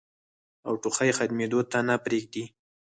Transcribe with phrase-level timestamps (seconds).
[0.67, 2.43] او ټوخی ختمېدو ته نۀ پرېږدي